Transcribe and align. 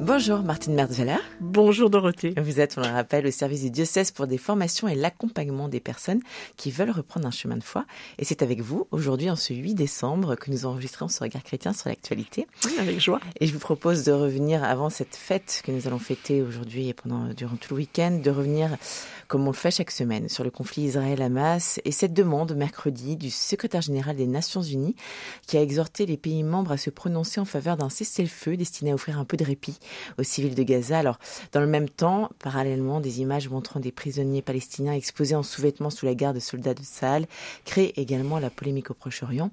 Bonjour 0.00 0.42
Martine 0.42 0.72
Merzeler. 0.72 1.18
Bonjour 1.40 1.90
Dorothée. 1.90 2.32
Vous 2.40 2.58
êtes, 2.58 2.78
on 2.78 2.80
le 2.80 2.86
rappelle, 2.86 3.26
au 3.26 3.30
service 3.30 3.60
du 3.60 3.70
diocèse 3.70 4.12
pour 4.12 4.26
des 4.26 4.38
formations 4.38 4.88
et 4.88 4.94
l'accompagnement 4.94 5.68
des 5.68 5.78
personnes 5.78 6.22
qui 6.56 6.70
veulent 6.70 6.90
reprendre 6.90 7.26
un 7.26 7.30
chemin 7.30 7.58
de 7.58 7.62
foi. 7.62 7.84
Et 8.18 8.24
c'est 8.24 8.40
avec 8.40 8.62
vous, 8.62 8.88
aujourd'hui, 8.92 9.28
en 9.28 9.36
ce 9.36 9.52
8 9.52 9.74
décembre, 9.74 10.36
que 10.36 10.50
nous 10.50 10.64
enregistrons 10.64 11.08
ce 11.08 11.22
regard 11.22 11.42
chrétien 11.42 11.74
sur 11.74 11.90
l'actualité. 11.90 12.46
Oui, 12.64 12.72
avec 12.80 12.98
joie. 12.98 13.20
Et 13.40 13.46
je 13.46 13.52
vous 13.52 13.58
propose 13.58 14.02
de 14.04 14.12
revenir 14.12 14.64
avant 14.64 14.88
cette 14.88 15.16
fête 15.16 15.60
que 15.66 15.70
nous 15.70 15.86
allons 15.86 15.98
fêter 15.98 16.40
aujourd'hui 16.40 16.88
et 16.88 16.94
pendant, 16.94 17.34
durant 17.34 17.56
tout 17.56 17.74
le 17.74 17.80
week-end, 17.80 18.22
de 18.24 18.30
revenir 18.30 18.70
comme 19.30 19.46
on 19.46 19.52
le 19.52 19.56
fait 19.56 19.70
chaque 19.70 19.92
semaine, 19.92 20.28
sur 20.28 20.42
le 20.42 20.50
conflit 20.50 20.82
Israël-Hamas 20.82 21.78
et 21.84 21.92
cette 21.92 22.12
demande 22.12 22.52
mercredi 22.56 23.16
du 23.16 23.30
secrétaire 23.30 23.80
général 23.80 24.16
des 24.16 24.26
Nations 24.26 24.60
Unies 24.60 24.96
qui 25.46 25.56
a 25.56 25.62
exhorté 25.62 26.04
les 26.04 26.16
pays 26.16 26.42
membres 26.42 26.72
à 26.72 26.76
se 26.76 26.90
prononcer 26.90 27.38
en 27.38 27.44
faveur 27.44 27.76
d'un 27.76 27.90
cessez-le-feu 27.90 28.56
destiné 28.56 28.90
à 28.90 28.94
offrir 28.94 29.20
un 29.20 29.24
peu 29.24 29.36
de 29.36 29.44
répit 29.44 29.78
aux 30.18 30.22
civils 30.22 30.54
de 30.54 30.62
Gaza. 30.62 30.98
Alors, 30.98 31.18
dans 31.52 31.60
le 31.60 31.66
même 31.66 31.88
temps, 31.88 32.30
parallèlement, 32.38 33.00
des 33.00 33.20
images 33.20 33.48
montrant 33.48 33.80
des 33.80 33.92
prisonniers 33.92 34.42
palestiniens 34.42 34.92
exposés 34.92 35.34
en 35.34 35.42
sous-vêtements 35.42 35.90
sous 35.90 36.06
la 36.06 36.14
garde 36.14 36.36
de 36.36 36.40
soldats 36.40 36.74
de 36.74 36.82
Sahel 36.82 37.26
créent 37.64 37.92
également 37.96 38.38
la 38.38 38.50
polémique 38.50 38.90
au 38.90 38.94
Proche-Orient. 38.94 39.50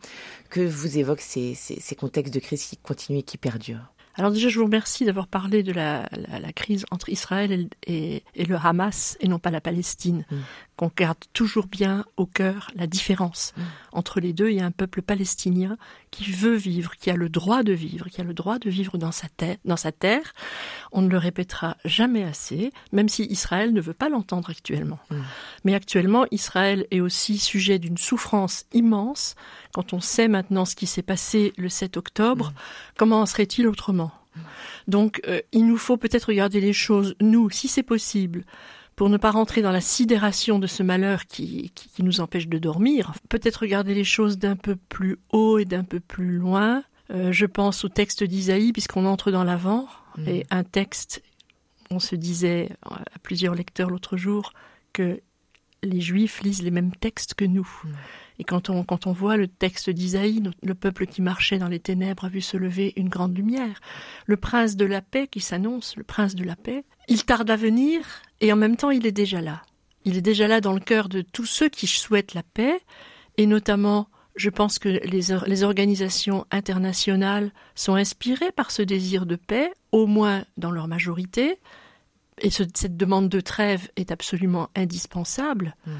Que 0.49 0.61
vous 0.61 0.97
évoquent 0.97 1.21
ces, 1.21 1.55
ces, 1.55 1.79
ces 1.79 1.95
contextes 1.95 2.33
de 2.33 2.39
crise 2.39 2.65
qui 2.65 2.77
continuent 2.77 3.19
et 3.19 3.23
qui 3.23 3.37
perdurent? 3.37 3.91
Alors 4.17 4.31
déjà, 4.31 4.49
je 4.49 4.57
vous 4.57 4.65
remercie 4.65 5.05
d'avoir 5.05 5.27
parlé 5.27 5.61
de 5.61 5.71
la, 5.71 6.09
la, 6.11 6.39
la, 6.39 6.51
crise 6.51 6.85
entre 6.89 7.09
Israël 7.09 7.69
et, 7.85 8.23
et, 8.35 8.45
le 8.45 8.55
Hamas 8.55 9.15
et 9.19 9.27
non 9.27 9.37
pas 9.37 9.51
la 9.51 9.61
Palestine. 9.61 10.25
Mm. 10.31 10.35
Qu'on 10.77 10.91
garde 10.95 11.17
toujours 11.33 11.67
bien 11.67 12.05
au 12.15 12.25
cœur 12.25 12.71
la 12.75 12.87
différence 12.87 13.53
mm. 13.57 13.61
entre 13.93 14.19
les 14.19 14.31
deux. 14.31 14.49
Il 14.49 14.57
y 14.57 14.61
a 14.61 14.65
un 14.65 14.71
peuple 14.71 15.01
palestinien 15.01 15.77
qui 16.11 16.31
veut 16.31 16.55
vivre, 16.55 16.95
qui 16.95 17.09
a 17.09 17.15
le 17.15 17.29
droit 17.29 17.63
de 17.63 17.73
vivre, 17.73 18.07
qui 18.09 18.21
a 18.21 18.23
le 18.23 18.33
droit 18.33 18.59
de 18.59 18.69
vivre 18.69 18.97
dans 18.97 19.11
sa 19.11 19.27
terre. 19.27 19.57
Dans 19.65 19.75
sa 19.75 19.91
terre. 19.91 20.33
On 20.91 21.01
ne 21.01 21.09
le 21.09 21.17
répétera 21.17 21.77
jamais 21.83 22.23
assez, 22.23 22.71
même 22.91 23.09
si 23.09 23.25
Israël 23.25 23.73
ne 23.73 23.81
veut 23.81 23.93
pas 23.93 24.09
l'entendre 24.09 24.51
actuellement. 24.51 24.99
Mm. 25.09 25.15
Mais 25.65 25.73
actuellement, 25.75 26.25
Israël 26.31 26.85
est 26.91 27.01
aussi 27.01 27.37
sujet 27.37 27.79
d'une 27.79 27.97
souffrance 27.97 28.65
immense. 28.71 29.35
Quand 29.73 29.93
on 29.93 29.99
sait 29.99 30.27
maintenant 30.27 30.65
ce 30.65 30.75
qui 30.75 30.87
s'est 30.87 31.01
passé 31.01 31.53
le 31.57 31.69
7 31.69 31.97
octobre, 31.97 32.53
comment 32.97 33.21
en 33.21 33.25
serait-il 33.25 33.67
autrement? 33.67 34.11
Donc, 34.87 35.21
euh, 35.27 35.41
il 35.51 35.65
nous 35.65 35.77
faut 35.77 35.97
peut-être 35.97 36.25
regarder 36.25 36.61
les 36.61 36.73
choses, 36.73 37.15
nous, 37.21 37.49
si 37.49 37.67
c'est 37.67 37.83
possible, 37.83 38.43
pour 38.97 39.09
ne 39.09 39.17
pas 39.17 39.29
rentrer 39.29 39.61
dans 39.61 39.71
la 39.71 39.79
sidération 39.79 40.57
de 40.57 40.65
ce 40.65 40.81
malheur 40.81 41.27
qui, 41.27 41.71
qui, 41.75 41.87
qui 41.87 42.03
nous 42.03 42.19
empêche 42.19 42.47
de 42.47 42.57
dormir, 42.57 43.13
peut-être 43.29 43.57
regarder 43.57 43.93
les 43.93 44.03
choses 44.03 44.39
d'un 44.39 44.55
peu 44.55 44.75
plus 44.75 45.19
haut 45.31 45.59
et 45.59 45.65
d'un 45.65 45.83
peu 45.83 45.99
plus 45.99 46.31
loin. 46.31 46.83
Euh, 47.11 47.31
je 47.31 47.45
pense 47.45 47.85
au 47.85 47.89
texte 47.89 48.23
d'Isaïe, 48.23 48.73
puisqu'on 48.73 49.05
entre 49.05 49.29
dans 49.29 49.43
l'avant, 49.43 49.87
mmh. 50.17 50.27
et 50.27 50.45
un 50.49 50.63
texte, 50.63 51.21
on 51.91 51.99
se 51.99 52.15
disait 52.15 52.69
à 52.81 53.19
plusieurs 53.21 53.53
lecteurs 53.53 53.91
l'autre 53.91 54.17
jour 54.17 54.51
que 54.93 55.21
les 55.83 56.01
Juifs 56.01 56.41
lisent 56.41 56.63
les 56.63 56.71
mêmes 56.71 56.95
textes 56.95 57.35
que 57.35 57.45
nous. 57.45 57.69
Mmh. 57.83 57.89
Et 58.39 58.43
quand 58.43 58.71
on, 58.71 58.83
quand 58.83 59.05
on 59.05 59.11
voit 59.11 59.37
le 59.37 59.47
texte 59.47 59.91
d'Isaïe, 59.91 60.41
le 60.63 60.73
peuple 60.73 61.05
qui 61.05 61.21
marchait 61.21 61.59
dans 61.59 61.67
les 61.67 61.79
ténèbres 61.79 62.25
a 62.25 62.29
vu 62.29 62.41
se 62.41 62.57
lever 62.57 62.93
une 62.95 63.09
grande 63.09 63.37
lumière. 63.37 63.79
Le 64.25 64.37
prince 64.37 64.75
de 64.75 64.85
la 64.85 65.01
paix 65.01 65.27
qui 65.27 65.39
s'annonce, 65.39 65.95
le 65.95 66.03
prince 66.03 66.33
de 66.33 66.43
la 66.43 66.55
paix, 66.55 66.83
il 67.07 67.25
tarde 67.25 67.51
à 67.51 67.55
venir 67.55 68.01
et 68.41 68.51
en 68.51 68.55
même 68.55 68.77
temps 68.77 68.91
il 68.91 69.05
est 69.05 69.11
déjà 69.11 69.41
là. 69.41 69.61
Il 70.05 70.17
est 70.17 70.21
déjà 70.21 70.47
là 70.47 70.61
dans 70.61 70.73
le 70.73 70.79
cœur 70.79 71.09
de 71.09 71.21
tous 71.21 71.45
ceux 71.45 71.69
qui 71.69 71.87
souhaitent 71.87 72.33
la 72.33 72.43
paix 72.43 72.79
et 73.37 73.45
notamment 73.45 74.07
je 74.37 74.49
pense 74.49 74.77
que 74.79 74.89
les, 74.89 75.63
organisations 75.63 76.45
internationales 76.51 77.51
sont 77.75 77.95
inspirées 77.95 78.51
par 78.51 78.69
ce 78.69 78.83
désir 78.83 79.25
de 79.25 79.35
paix, 79.35 79.71
au 79.91 80.05
moins 80.05 80.45
dans 80.57 80.69
leur 80.69 80.87
majorité, 80.87 81.57
et 82.39 82.51
ce, 82.51 82.63
cette 82.75 82.95
demande 82.95 83.29
de 83.29 83.39
trêve 83.39 83.89
est 83.95 84.11
absolument 84.11 84.69
indispensable. 84.75 85.75
Mmh. 85.87 85.91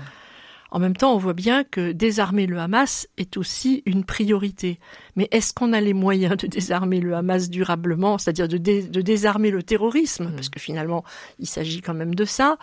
En 0.72 0.80
même 0.80 0.96
temps, 0.96 1.14
on 1.14 1.18
voit 1.18 1.34
bien 1.34 1.64
que 1.64 1.92
désarmer 1.92 2.46
le 2.46 2.60
Hamas 2.60 3.08
est 3.18 3.38
aussi 3.38 3.84
une 3.86 4.04
priorité. 4.04 4.80
Mais 5.16 5.28
est-ce 5.32 5.54
qu'on 5.54 5.74
a 5.74 5.82
les 5.82 5.94
moyens 5.94 6.38
de 6.38 6.48
désarmer 6.48 7.00
le 7.00 7.16
Hamas 7.16 7.50
durablement, 7.50 8.18
c'est-à-dire 8.18 8.48
de, 8.48 8.58
dé 8.58 8.84
de, 8.84 9.02
désarmer 9.02 9.52
le 9.52 9.64
terrorisme? 9.64 10.26
Mmh. 10.26 10.36
Parce 10.36 10.50
que 10.50 10.60
finalement, 10.60 11.04
il 11.40 11.48
s'agit 11.48 11.82
quand 11.82 11.94
même 11.94 12.16
de 12.16 12.26
ça. 12.26 12.58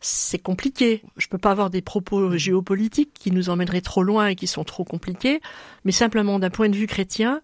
C'est 0.00 0.38
compliqué. 0.38 1.02
Je 1.16 1.26
ne 1.26 1.30
peux 1.30 1.38
pas 1.38 1.50
avoir 1.50 1.70
des 1.70 1.82
propos 1.82 2.28
mmh. 2.28 2.36
géopolitiques 2.36 3.12
qui 3.14 3.32
nous 3.32 3.48
emmèneraient 3.48 3.80
trop 3.80 4.02
loin 4.02 4.28
et 4.28 4.36
qui 4.36 4.46
sont 4.46 4.64
trop 4.64 4.84
compliqués, 4.84 5.40
mais 5.84 5.92
simplement 5.92 6.38
d'un 6.38 6.50
point 6.50 6.68
de 6.68 6.76
vue 6.76 6.86
chrétien, 6.86 7.40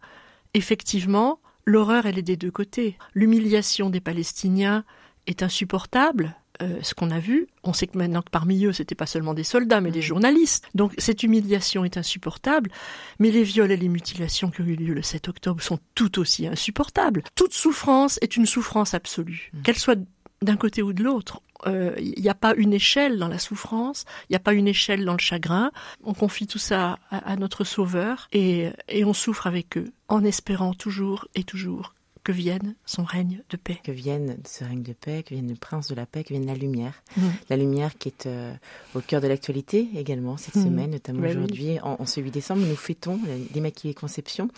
effectivement, 0.54 1.40
l'horreur, 1.64 2.06
elle 2.06 2.18
est 2.18 2.22
des 2.22 2.36
deux 2.36 2.50
côtés. 2.50 2.96
L'humiliation 3.14 3.90
des 3.90 4.00
Palestiniens 4.00 4.84
est 5.26 5.42
insupportable, 5.42 6.36
euh, 6.62 6.78
ce 6.82 6.94
qu'on 6.94 7.10
a 7.10 7.18
vu, 7.18 7.48
on 7.64 7.72
sait 7.72 7.86
que 7.86 7.98
maintenant 7.98 8.22
que 8.22 8.30
parmi 8.30 8.64
eux, 8.64 8.72
c'était 8.72 8.94
pas 8.94 9.06
seulement 9.06 9.34
des 9.34 9.44
soldats, 9.44 9.80
mais 9.80 9.90
mmh. 9.90 9.94
des 9.94 10.02
journalistes. 10.02 10.68
Donc 10.74 10.94
cette 10.98 11.22
humiliation 11.22 11.84
est 11.84 11.96
insupportable, 11.96 12.70
mais 13.18 13.30
les 13.30 13.42
viols 13.42 13.72
et 13.72 13.76
les 13.76 13.88
mutilations 13.88 14.50
qui 14.50 14.60
ont 14.60 14.64
eu 14.64 14.76
lieu 14.76 14.94
le 14.94 15.02
7 15.02 15.28
octobre 15.28 15.62
sont 15.62 15.78
tout 15.94 16.18
aussi 16.18 16.46
insupportables. 16.46 17.22
Toute 17.34 17.52
souffrance 17.52 18.18
est 18.22 18.36
une 18.36 18.46
souffrance 18.46 18.94
absolue, 18.94 19.50
mmh. 19.52 19.62
qu'elle 19.62 19.78
soit 19.78 19.98
d'un 20.40 20.56
côté 20.56 20.82
ou 20.82 20.92
de 20.92 21.02
l'autre. 21.02 21.40
Il 21.64 21.72
euh, 21.72 21.94
n'y 22.16 22.28
a 22.28 22.34
pas 22.34 22.54
une 22.56 22.72
échelle 22.72 23.18
dans 23.18 23.28
la 23.28 23.38
souffrance, 23.38 24.04
il 24.28 24.32
n'y 24.32 24.36
a 24.36 24.40
pas 24.40 24.52
une 24.52 24.66
échelle 24.66 25.04
dans 25.04 25.12
le 25.12 25.20
chagrin. 25.20 25.70
On 26.02 26.12
confie 26.12 26.48
tout 26.48 26.58
ça 26.58 26.98
à, 27.10 27.18
à 27.18 27.36
notre 27.36 27.62
Sauveur 27.62 28.28
et, 28.32 28.70
et 28.88 29.04
on 29.04 29.14
souffre 29.14 29.46
avec 29.46 29.78
eux, 29.78 29.92
en 30.08 30.24
espérant 30.24 30.74
toujours 30.74 31.28
et 31.36 31.44
toujours 31.44 31.94
que 32.24 32.32
vienne 32.32 32.74
son 32.86 33.04
règne 33.04 33.42
de 33.50 33.56
paix. 33.56 33.78
Que 33.82 33.92
vienne 33.92 34.38
ce 34.46 34.64
règne 34.64 34.82
de 34.82 34.92
paix, 34.92 35.22
que 35.22 35.34
vienne 35.34 35.48
le 35.48 35.56
prince 35.56 35.88
de 35.88 35.94
la 35.94 36.06
paix, 36.06 36.22
que 36.22 36.28
vienne 36.28 36.46
la 36.46 36.54
lumière. 36.54 37.02
Mmh. 37.16 37.22
La 37.50 37.56
lumière 37.56 37.98
qui 37.98 38.08
est 38.08 38.26
euh, 38.26 38.54
au 38.94 39.00
cœur 39.00 39.20
de 39.20 39.26
l'actualité 39.26 39.88
également 39.96 40.36
cette 40.36 40.56
mmh. 40.56 40.64
semaine, 40.64 40.90
notamment 40.90 41.26
aujourd'hui, 41.26 41.72
oui. 41.72 41.80
en, 41.80 41.96
en, 41.98 42.06
ce 42.06 42.20
8 42.20 42.30
décembre, 42.30 42.62
nous 42.64 42.76
fêtons 42.76 43.18
l'Immaculée 43.54 43.94
Conception. 43.94 44.48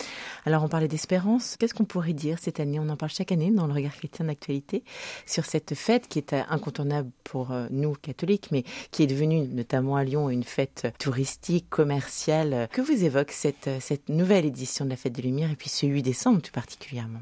Alors 0.45 0.63
on 0.63 0.69
parlait 0.69 0.89
d'espérance. 0.89 1.57
Qu'est-ce 1.59 1.75
qu'on 1.75 1.85
pourrait 1.85 2.13
dire 2.13 2.39
cette 2.39 2.61
année? 2.61 2.79
On 2.79 2.89
en 2.89 2.97
parle 2.97 3.13
chaque 3.13 3.33
année 3.33 3.51
dans 3.51 3.67
le 3.67 3.73
regard 3.73 3.95
chrétien 3.95 4.27
d'actualité 4.27 4.83
sur 5.27 5.45
cette 5.45 5.75
fête 5.75 6.09
qui 6.09 6.19
est 6.19 6.35
incontournable 6.35 7.11
pour 7.25 7.51
euh, 7.51 7.67
nous 7.71 7.95
catholiques, 7.95 8.49
mais 8.51 8.65
qui 8.91 9.03
est 9.03 9.07
devenue 9.07 9.49
notamment 9.49 9.97
à 9.97 10.05
Lyon 10.05 10.29
une 10.29 10.45
fête 10.45 10.89
touristique, 10.99 11.71
commerciale. 11.71 12.69
Que 12.73 12.83
vous 12.83 13.05
évoque 13.05 13.31
cette, 13.31 13.71
cette 13.81 14.09
nouvelle 14.11 14.45
édition 14.45 14.85
de 14.85 14.91
la 14.91 14.97
fête 14.97 15.15
des 15.15 15.23
Lumières 15.23 15.51
et 15.51 15.57
puis 15.57 15.71
ce 15.71 15.87
8 15.87 16.03
décembre 16.03 16.43
tout 16.43 16.53
particulièrement? 16.53 17.21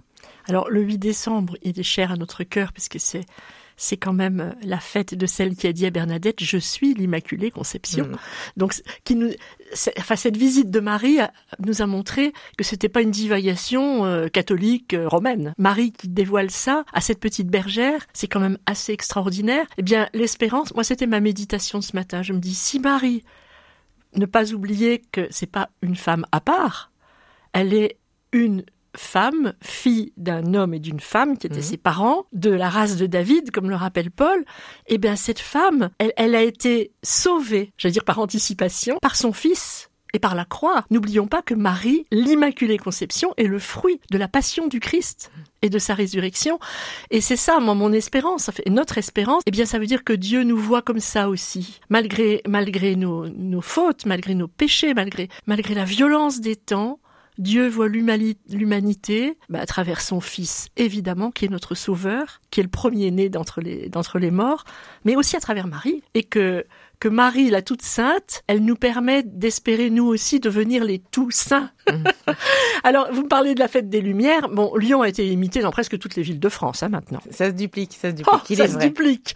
Alors 0.49 0.71
le 0.71 0.83
8 0.83 0.99
décembre, 0.99 1.57
il 1.63 1.79
est 1.79 1.85
cher 1.85 2.13
à 2.13 2.17
notre 2.17 2.45
cœur 2.45 2.73
puisque 2.73 2.99
c'est 2.99 3.25
c'est 3.77 3.97
quand 3.97 4.13
même 4.13 4.55
la 4.63 4.79
fête 4.79 5.15
de 5.15 5.27
celle 5.27 5.57
qui 5.57 5.67
a 5.67 5.73
dit 5.73 5.87
à 5.87 5.91
Bernadette 5.91 6.43
je 6.43 6.59
suis 6.59 6.95
l'Immaculée 6.95 7.51
Conception. 7.51 8.07
Mmh. 8.07 8.17
Donc 8.57 8.75
qui 9.05 9.17
nous 9.17 9.31
enfin 9.99 10.17
cette 10.17 10.37
visite 10.37 10.71
de 10.71 10.81
Marie 10.81 11.21
a, 11.21 11.33
nous 11.59 11.83
a 11.83 11.87
montré 11.87 12.33
que 12.57 12.65
c'était 12.65 12.89
pas 12.89 13.03
une 13.03 13.11
divagation 13.11 14.05
euh, 14.05 14.29
catholique 14.29 14.95
euh, 14.95 15.09
romaine. 15.09 15.55
Marie 15.59 15.93
qui 15.93 16.09
dévoile 16.09 16.51
ça 16.51 16.85
à 16.93 17.01
cette 17.01 17.21
petite 17.21 17.49
bergère, 17.49 18.07
c'est 18.13 18.29
quand 18.29 18.41
même 18.41 18.59
assez 18.67 18.93
extraordinaire. 18.93 19.67
Eh 19.79 19.83
bien 19.83 20.09
l'espérance, 20.13 20.75
moi 20.75 20.85
c'était 20.85 21.07
ma 21.07 21.21
méditation 21.21 21.81
ce 21.81 21.97
matin, 21.97 22.23
je 22.23 22.33
me 22.33 22.39
dis 22.39 22.55
si 22.55 22.79
Marie 22.79 23.25
ne 24.15 24.27
pas 24.27 24.53
oublier 24.53 25.03
que 25.11 25.27
c'est 25.31 25.51
pas 25.51 25.71
une 25.81 25.97
femme 25.97 26.27
à 26.33 26.41
part, 26.41 26.93
elle 27.53 27.73
est 27.73 27.97
une 28.33 28.65
femme, 28.97 29.55
fille 29.63 30.13
d'un 30.17 30.55
homme 30.55 30.75
et 30.75 30.79
d'une 30.79 31.01
femme 31.01 31.39
qui 31.39 31.47
étaient 31.47 31.61
mmh. 31.61 31.63
ses 31.63 31.77
parents, 31.77 32.25
de 32.33 32.51
la 32.51 32.69
race 32.69 32.97
de 32.97 33.07
David, 33.07 33.51
comme 33.51 33.71
le 33.71 33.77
rappelle 33.77 34.11
Paul, 34.11 34.45
eh 34.87 34.99
bien 34.99 35.17
cette 35.17 35.41
femme, 35.41 35.91
elle, 35.99 36.13
elle 36.17 36.35
a 36.35 36.43
été 36.43 36.93
sauvée, 37.03 37.73
j'allais 37.79 37.93
dire 37.93 38.05
par 38.05 38.19
anticipation, 38.19 38.99
par 39.01 39.17
son 39.17 39.33
fils 39.33 39.91
et 40.13 40.19
par 40.19 40.35
la 40.35 40.45
croix. 40.45 40.85
N'oublions 40.91 41.27
pas 41.27 41.43
que 41.43 41.55
Marie, 41.55 42.05
l'Immaculée 42.11 42.79
Conception, 42.79 43.33
est 43.37 43.47
le 43.47 43.59
fruit 43.59 44.01
de 44.11 44.19
la 44.19 44.29
passion 44.29 44.67
du 44.67 44.81
Christ 44.81 45.31
et 45.63 45.71
de 45.71 45.79
sa 45.79 45.95
résurrection. 45.95 46.59
Et 47.11 47.21
c'est 47.21 47.37
ça, 47.37 47.61
moi, 47.61 47.75
mon 47.75 47.93
espérance, 47.93 48.51
notre 48.67 48.99
espérance, 48.99 49.43
eh 49.47 49.51
bien, 49.51 49.65
ça 49.65 49.79
veut 49.79 49.87
dire 49.87 50.05
que 50.05 50.13
Dieu 50.13 50.43
nous 50.43 50.57
voit 50.57 50.83
comme 50.83 51.01
ça 51.01 51.29
aussi. 51.29 51.81
Malgré, 51.89 52.43
malgré 52.47 52.97
nos, 52.97 53.29
nos 53.29 53.63
fautes, 53.63 54.07
malgré 54.07 54.35
nos 54.35 54.49
péchés, 54.49 54.95
malgré, 54.95 55.29
malgré 55.47 55.75
la 55.75 55.85
violence 55.85 56.41
des 56.41 56.57
temps, 56.57 56.99
Dieu 57.39 57.69
voit 57.69 57.89
l'humanité 57.89 59.39
bah, 59.49 59.61
à 59.61 59.67
travers 59.67 60.01
son 60.01 60.21
Fils, 60.21 60.69
évidemment, 60.77 61.31
qui 61.31 61.47
est 61.47 61.49
notre 61.49 61.75
Sauveur, 61.75 62.41
qui 62.51 62.61
est 62.61 62.63
le 62.63 62.69
premier-né 62.69 63.29
d'entre 63.29 63.61
les, 63.61 63.89
d'entre 63.89 64.19
les 64.19 64.31
morts, 64.31 64.65
mais 65.05 65.17
aussi 65.17 65.37
à 65.37 65.41
travers 65.41 65.67
Marie, 65.67 66.03
et 66.15 66.25
que 66.25 66.67
que 67.03 67.09
Marie, 67.09 67.51
la 67.51 67.63
toute 67.63 67.83
sainte, 67.83 68.45
elle 68.47 68.65
nous 68.65 68.77
permet 68.77 69.25
d'espérer 69.25 69.91
nous 69.91 70.07
aussi 70.07 70.39
devenir 70.39 70.85
les 70.85 71.01
tout 71.01 71.33
saints. 71.33 71.69
Alors, 72.85 73.09
vous 73.13 73.23
me 73.23 73.29
parlez 73.29 73.57
de 73.57 73.59
la 73.59 73.67
fête 73.67 73.89
des 73.89 74.01
Lumières. 74.01 74.49
Bon, 74.49 74.73
Lyon 74.77 75.03
a 75.03 75.09
été 75.09 75.27
imité 75.27 75.63
dans 75.63 75.73
presque 75.73 75.99
toutes 75.99 76.15
les 76.15 76.23
villes 76.23 76.39
de 76.39 76.49
France 76.49 76.85
hein, 76.85 76.89
maintenant. 76.89 77.19
Ça 77.33 77.47
se 77.47 77.55
duplique, 77.55 77.99
ça 78.01 78.11
se 78.11 78.15
duplique. 78.15 78.33
Oh, 78.33 78.55
ça 78.55 78.69
se 78.69 78.79
duplique. 78.79 79.35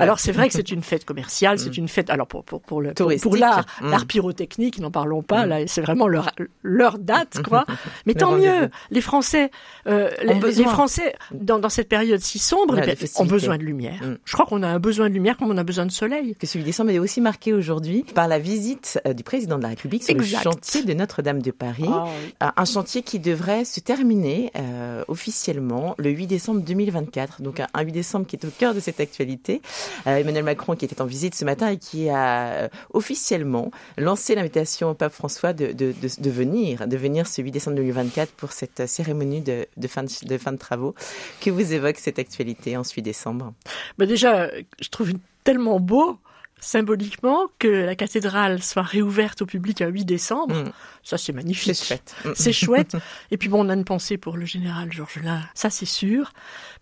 Alors, 0.00 0.18
c'est 0.18 0.32
vrai 0.32 0.48
que 0.48 0.54
c'est 0.54 0.72
une 0.72 0.82
fête 0.82 1.04
commerciale, 1.04 1.56
c'est 1.60 1.70
mm. 1.70 1.82
une 1.82 1.88
fête. 1.88 2.10
Alors 2.10 2.26
pour 2.26 2.42
pour 2.42 2.60
pour 2.60 2.82
le 2.82 2.94
pour, 2.94 3.36
l'art, 3.36 3.64
mm. 3.80 3.88
l'art 3.88 4.06
pyrotechnique, 4.06 4.80
n'en 4.80 4.90
parlons 4.90 5.22
pas. 5.22 5.46
Mm. 5.46 5.48
Là, 5.48 5.66
c'est 5.68 5.82
vraiment 5.82 6.08
leur 6.08 6.30
leur 6.64 6.98
date, 6.98 7.42
quoi. 7.44 7.64
Mais 8.06 8.14
tant 8.14 8.32
mieux. 8.32 8.70
Les 8.90 9.00
Français, 9.00 9.52
euh, 9.86 10.10
les, 10.24 10.64
Français 10.64 11.14
dans 11.30 11.60
dans 11.60 11.68
cette 11.68 11.88
période 11.88 12.20
si 12.20 12.40
sombre, 12.40 12.76
ont 13.18 13.24
besoin 13.24 13.56
de 13.56 13.62
lumière. 13.62 14.00
Je 14.24 14.32
crois 14.32 14.46
qu'on 14.46 14.64
a 14.64 14.68
un 14.68 14.80
besoin 14.80 15.08
de 15.08 15.14
lumière 15.14 15.36
comme 15.36 15.52
on 15.52 15.58
a 15.58 15.64
besoin 15.64 15.86
de 15.86 15.92
soleil. 15.92 16.34
Que 16.34 16.48
celui 16.48 16.71
est 16.72 16.98
aussi 16.98 17.20
marqué 17.20 17.52
aujourd'hui 17.52 18.04
par 18.14 18.28
la 18.28 18.38
visite 18.38 19.00
euh, 19.06 19.12
du 19.12 19.22
président 19.22 19.56
de 19.58 19.62
la 19.62 19.68
République 19.68 20.02
sur 20.02 20.14
le 20.14 20.24
chantier 20.24 20.84
de 20.84 20.92
Notre-Dame 20.92 21.42
de 21.42 21.50
Paris. 21.50 21.84
Ah 21.88 22.06
euh, 22.42 22.48
un 22.56 22.64
chantier 22.64 23.02
qui 23.02 23.18
devrait 23.18 23.64
se 23.64 23.80
terminer 23.80 24.50
euh, 24.56 25.04
officiellement 25.08 25.94
le 25.98 26.10
8 26.10 26.26
décembre 26.26 26.60
2024. 26.62 27.42
Donc 27.42 27.60
un, 27.60 27.82
8 27.82 27.92
décembre 27.92 28.26
qui 28.26 28.36
est 28.36 28.44
au 28.44 28.50
cœur 28.50 28.74
de 28.74 28.80
cette 28.80 29.00
actualité. 29.00 29.60
Emmanuel 30.06 30.44
Macron 30.44 30.74
qui 30.76 30.84
était 30.84 31.00
en 31.00 31.06
visite 31.06 31.34
ce 31.34 31.44
matin 31.44 31.68
et 31.68 31.78
qui 31.78 32.08
a 32.08 32.68
officiellement 32.92 33.70
lancé 33.98 34.34
l'invitation 34.34 34.90
au 34.90 34.94
pape 34.94 35.12
François 35.12 35.52
de, 35.52 35.72
de, 35.72 35.94
de, 36.18 36.30
venir, 36.30 36.86
de 36.86 36.96
venir 36.96 37.26
ce 37.26 37.42
8 37.42 37.50
décembre 37.50 37.76
2024 37.76 38.32
pour 38.32 38.52
cette 38.52 38.86
cérémonie 38.86 39.40
de, 39.40 39.66
fin, 39.88 40.04
de, 40.04 40.38
fin 40.38 40.52
de 40.52 40.58
travaux. 40.58 40.94
Que 41.40 41.50
vous 41.50 41.72
évoque 41.72 41.98
cette 41.98 42.18
actualité 42.18 42.76
en 42.76 42.84
ce 42.84 42.94
8 42.94 43.02
décembre 43.02 43.52
bah 43.98 44.06
Déjà, 44.06 44.50
je 44.80 44.88
trouve 44.88 45.12
tellement 45.44 45.80
beau 45.80 46.18
symboliquement 46.62 47.48
que 47.58 47.68
la 47.68 47.96
cathédrale 47.96 48.62
soit 48.62 48.82
réouverte 48.82 49.42
au 49.42 49.46
public 49.46 49.82
un 49.82 49.88
8 49.88 50.04
décembre. 50.04 50.54
Mm. 50.54 50.72
Ça, 51.02 51.18
c'est 51.18 51.32
magnifique. 51.32 51.74
C'est 51.74 51.84
chouette. 51.84 52.14
Mm. 52.24 52.30
C'est 52.36 52.52
chouette. 52.52 52.96
Et 53.32 53.36
puis 53.36 53.48
bon, 53.48 53.66
on 53.66 53.68
a 53.68 53.74
une 53.74 53.84
pensée 53.84 54.16
pour 54.16 54.36
le 54.36 54.46
général 54.46 54.90
Georges 54.92 55.20
Lain. 55.22 55.42
Ça, 55.54 55.70
c'est 55.70 55.86
sûr. 55.86 56.32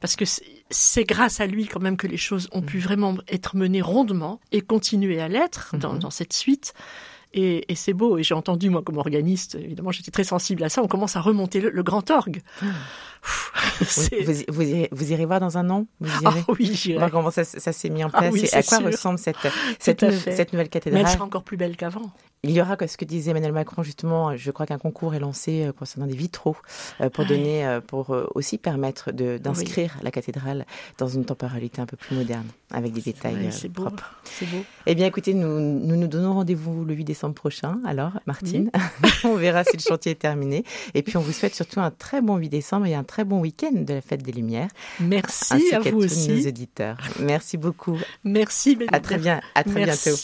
Parce 0.01 0.17
que 0.17 0.25
c'est 0.69 1.05
grâce 1.05 1.41
à 1.41 1.47
lui 1.47 1.67
quand 1.67 1.81
même 1.81 1.97
que 1.97 2.07
les 2.07 2.19
choses 2.19 2.49
ont 2.53 2.63
pu 2.63 2.77
mm. 2.77 2.81
vraiment 2.81 3.17
être 3.27 3.57
menées 3.57 3.83
rondement 3.83 4.39
et 4.53 4.61
continuer 4.61 5.21
à 5.21 5.29
l'être 5.29 5.75
dans, 5.77 5.95
mm-hmm. 5.95 5.99
dans 5.99 6.11
cette 6.11 6.35
suite. 6.35 6.75
Et, 7.33 7.71
et 7.73 7.75
c'est 7.75 7.93
beau. 7.95 8.19
Et 8.19 8.23
j'ai 8.23 8.35
entendu, 8.35 8.71
moi, 8.71 8.83
comme 8.83 8.99
organiste, 8.99 9.55
évidemment, 9.55 9.93
j'étais 9.93 10.11
très 10.11 10.25
sensible 10.25 10.63
à 10.65 10.69
ça. 10.69 10.83
On 10.83 10.89
commence 10.89 11.17
à 11.17 11.21
remonter 11.21 11.61
le, 11.61 11.83
grand 11.83 12.11
orgue. 12.11 12.43
vous, 13.81 14.33
vous, 14.49 14.63
irez, 14.63 14.89
vous, 14.93 15.13
irez, 15.13 15.25
voir 15.25 15.41
dans 15.41 15.59
un 15.59 15.71
an? 15.71 15.87
Vous 16.01 16.23
irez 16.23 16.41
ah, 16.49 16.53
Oui, 16.59 16.71
j'irai. 16.75 16.99
Voir 16.99 17.11
comment 17.11 17.31
ça, 17.31 17.45
ça 17.45 17.73
s'est 17.73 17.91
mis 17.91 18.05
en 18.05 18.11
ah 18.13 18.19
place 18.19 18.35
et 18.35 18.57
à 18.57 18.63
quoi 18.63 18.79
ressemble 18.79 19.19
cette, 19.19 19.37
cette, 19.79 20.11
cette, 20.11 20.53
nouvelle 20.53 20.69
cathédrale. 20.69 21.03
Mais 21.03 21.09
elle 21.09 21.15
sera 21.15 21.25
encore 21.25 21.45
plus 21.45 21.57
belle 21.57 21.77
qu'avant. 21.77 22.13
Il 22.43 22.53
y 22.53 22.61
aura, 22.63 22.77
ce 22.87 22.97
que 22.97 23.05
disait 23.05 23.33
Emmanuel 23.33 23.53
Macron, 23.53 23.83
justement, 23.83 24.35
je 24.35 24.51
crois 24.51 24.65
qu'un 24.65 24.79
concours 24.79 25.15
est 25.15 25.19
lancé 25.19 25.67
euh, 25.67 25.73
concernant 25.73 26.07
des 26.07 26.17
vitraux 26.17 26.57
euh, 27.03 27.11
pour 27.11 27.27
donner, 27.27 27.67
euh, 27.67 27.83
pour 27.83 28.17
aussi 28.35 28.57
permettre 28.57 29.13
d'inscrire 29.13 29.99
la 30.03 30.11
cathédrale 30.11 30.65
dans 30.97 31.09
une 31.09 31.27
temporalité 31.27 31.83
un 31.83 31.87
peu 31.87 31.99
plus 31.99 32.17
moderne, 32.17 32.47
avec 32.71 32.95
des 32.95 33.03
détails 33.03 33.49
C'est 33.51 33.69
beau. 33.69 33.89
C'est 34.25 34.47
beau. 34.47 34.65
Eh 34.87 34.95
bien, 34.95 35.07
écoutez, 35.07 35.35
nous 35.35 35.61
nous, 35.61 35.97
nous 35.97 36.07
donnons 36.07 36.33
rendez-vous 36.33 36.87
le 36.87 36.95
8 36.95 37.05
décembre 37.05 37.35
prochain. 37.35 37.79
Alors, 37.85 38.13
Martine, 38.25 38.71
on 39.25 39.35
verra 39.35 39.63
si 39.65 39.77
le 39.77 39.83
chantier 39.83 40.13
est 40.13 40.21
terminé. 40.21 40.65
Et 40.95 41.03
puis, 41.03 41.19
on 41.19 41.21
vous 41.21 41.33
souhaite 41.33 41.55
surtout 41.55 41.81
un 41.81 41.91
très 41.91 42.23
bon 42.23 42.37
8 42.37 42.49
décembre 42.49 42.87
et 42.87 42.95
un 42.95 43.05
très 43.05 43.25
bon 43.25 43.41
week-end 43.41 43.73
de 43.73 43.93
la 43.93 44.01
fête 44.01 44.23
des 44.23 44.33
Lumières. 44.33 44.71
Merci 44.99 45.75
à 45.75 45.81
vous 45.81 46.07
tous 46.07 46.29
nos 46.29 46.49
auditeurs. 46.49 46.97
Merci 47.19 47.59
beaucoup. 47.59 47.99
Merci. 48.25 48.79
À 48.93 49.01
très 49.01 49.19
bien. 49.19 49.43
À 49.55 49.63
très 49.63 49.85
bientôt. 49.85 50.17